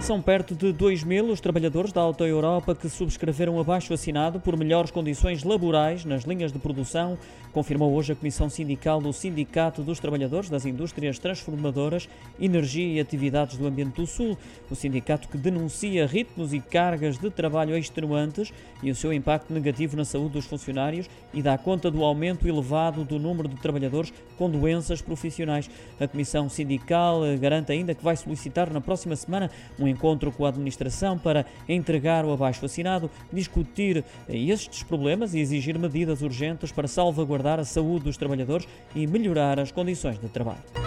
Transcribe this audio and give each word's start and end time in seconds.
São 0.00 0.20
perto 0.20 0.54
de 0.54 0.72
2 0.72 1.04
mil 1.04 1.26
os 1.26 1.42
trabalhadores 1.42 1.92
da 1.92 2.00
Auto 2.00 2.24
Europa 2.24 2.74
que 2.74 2.88
subscreveram 2.88 3.60
abaixo 3.60 3.92
assinado 3.92 4.40
por 4.40 4.56
melhores 4.56 4.90
condições 4.90 5.44
laborais 5.44 6.06
nas 6.06 6.24
linhas 6.24 6.50
de 6.50 6.58
produção, 6.58 7.18
confirmou 7.52 7.92
hoje 7.92 8.12
a 8.12 8.16
Comissão 8.16 8.48
Sindical 8.48 8.98
do 8.98 9.12
Sindicato 9.12 9.82
dos 9.82 10.00
Trabalhadores 10.00 10.48
das 10.48 10.64
Indústrias 10.64 11.18
Transformadoras, 11.18 12.08
Energia 12.40 12.94
e 12.94 12.98
Atividades 12.98 13.58
do 13.58 13.66
Ambiente 13.66 13.96
do 13.96 14.06
Sul. 14.06 14.38
O 14.70 14.74
sindicato 14.74 15.28
que 15.28 15.36
denuncia 15.36 16.06
ritmos 16.06 16.54
e 16.54 16.60
cargas 16.60 17.18
de 17.18 17.28
trabalho 17.28 17.76
extenuantes 17.76 18.54
e 18.82 18.90
o 18.90 18.94
seu 18.94 19.12
impacto 19.12 19.52
negativo 19.52 19.98
na 19.98 20.06
saúde 20.06 20.32
dos 20.32 20.46
funcionários 20.46 21.10
e 21.34 21.42
dá 21.42 21.58
conta 21.58 21.90
do 21.90 22.02
aumento 22.02 22.48
elevado 22.48 23.04
do 23.04 23.18
número 23.18 23.48
de 23.48 23.56
trabalhadores 23.56 24.14
com 24.38 24.48
doenças 24.48 25.02
profissionais. 25.02 25.68
A 26.00 26.08
Comissão 26.08 26.48
Sindical 26.48 27.20
garante 27.38 27.70
ainda 27.70 27.94
que 27.94 28.02
vai 28.02 28.16
solicitar 28.16 28.72
na 28.72 28.80
próxima 28.80 29.14
semana 29.14 29.50
um 29.78 29.89
encontro 29.90 30.32
com 30.32 30.46
a 30.46 30.48
administração 30.48 31.18
para 31.18 31.44
entregar 31.68 32.24
o 32.24 32.32
abaixo 32.32 32.64
assinado, 32.64 33.10
discutir 33.32 34.04
estes 34.28 34.82
problemas 34.82 35.34
e 35.34 35.40
exigir 35.40 35.78
medidas 35.78 36.22
urgentes 36.22 36.72
para 36.72 36.88
salvaguardar 36.88 37.60
a 37.60 37.64
saúde 37.64 38.04
dos 38.04 38.16
trabalhadores 38.16 38.66
e 38.94 39.06
melhorar 39.06 39.60
as 39.60 39.70
condições 39.70 40.18
de 40.18 40.28
trabalho. 40.28 40.79